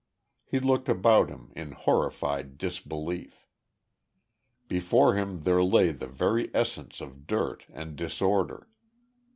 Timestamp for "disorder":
7.95-8.67